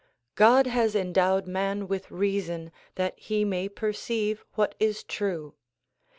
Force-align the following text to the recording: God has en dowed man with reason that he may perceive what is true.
God 0.33 0.65
has 0.65 0.95
en 0.95 1.13
dowed 1.13 1.45
man 1.45 1.87
with 1.87 2.09
reason 2.09 2.71
that 2.95 3.13
he 3.19 3.45
may 3.45 3.69
perceive 3.69 4.43
what 4.55 4.73
is 4.79 5.03
true. 5.03 5.53